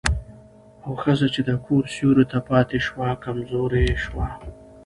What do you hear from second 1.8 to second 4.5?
سيوري ته پاتې شوه، کمزورې شوه.